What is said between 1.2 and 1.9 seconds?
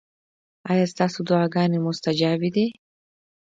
دعاګانې